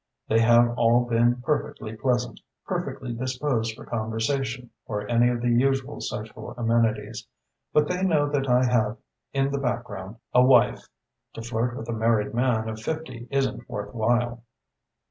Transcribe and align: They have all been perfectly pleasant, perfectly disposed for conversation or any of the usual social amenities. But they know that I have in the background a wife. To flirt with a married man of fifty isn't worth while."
They 0.27 0.39
have 0.39 0.71
all 0.79 1.05
been 1.05 1.43
perfectly 1.43 1.95
pleasant, 1.95 2.39
perfectly 2.65 3.13
disposed 3.13 3.75
for 3.75 3.85
conversation 3.85 4.71
or 4.87 5.07
any 5.07 5.29
of 5.29 5.41
the 5.43 5.49
usual 5.51 6.01
social 6.01 6.55
amenities. 6.57 7.27
But 7.71 7.87
they 7.87 8.01
know 8.01 8.27
that 8.27 8.49
I 8.49 8.63
have 8.63 8.97
in 9.31 9.51
the 9.51 9.59
background 9.59 10.15
a 10.33 10.41
wife. 10.43 10.87
To 11.35 11.43
flirt 11.43 11.77
with 11.77 11.87
a 11.87 11.93
married 11.93 12.33
man 12.33 12.67
of 12.67 12.81
fifty 12.81 13.27
isn't 13.29 13.69
worth 13.69 13.93
while." 13.93 14.41